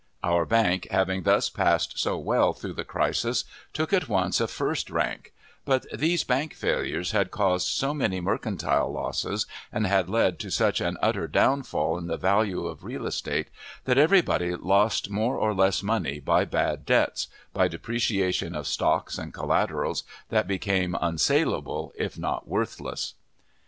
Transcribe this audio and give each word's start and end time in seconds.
Our 0.23 0.47
bank, 0.47 0.87
having 0.89 1.21
thus 1.21 1.47
passed 1.47 1.99
so 1.99 2.17
well 2.17 2.53
through 2.53 2.73
the 2.73 2.83
crisis, 2.83 3.45
took 3.71 3.93
at 3.93 4.09
once 4.09 4.41
a 4.41 4.47
first 4.47 4.89
rank; 4.89 5.31
but 5.63 5.85
these 5.93 6.23
bank 6.23 6.55
failures 6.55 7.11
had 7.11 7.29
caused 7.29 7.67
so 7.67 7.93
many 7.93 8.19
mercantile 8.19 8.91
losses, 8.91 9.45
and 9.71 9.85
had 9.85 10.09
led 10.09 10.39
to 10.39 10.49
such 10.49 10.81
an 10.81 10.97
utter 11.03 11.27
downfall 11.27 11.99
in 11.99 12.07
the 12.07 12.17
value 12.17 12.65
of 12.65 12.83
real 12.83 13.05
estate, 13.05 13.49
that 13.85 13.99
everybody 13.99 14.55
lost 14.55 15.11
more 15.11 15.37
or 15.37 15.53
less 15.53 15.83
money 15.83 16.19
by 16.19 16.45
bad 16.45 16.83
debts, 16.83 17.27
by 17.53 17.67
depreciation 17.67 18.55
of 18.55 18.65
stocks 18.65 19.19
and 19.19 19.35
collaterals, 19.35 20.03
that 20.29 20.47
became 20.47 20.95
unsalable, 20.99 21.93
if 21.95 22.17
not 22.17 22.47
worthless. 22.47 23.13